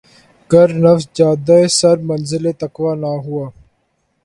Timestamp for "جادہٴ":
1.15-1.63